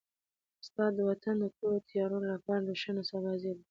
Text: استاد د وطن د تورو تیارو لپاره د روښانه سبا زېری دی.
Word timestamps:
استاد 0.61 0.91
د 0.95 0.99
وطن 1.09 1.35
د 1.39 1.45
تورو 1.57 1.77
تیارو 1.89 2.17
لپاره 2.31 2.61
د 2.61 2.67
روښانه 2.71 3.01
سبا 3.09 3.31
زېری 3.41 3.53
دی. 3.57 3.59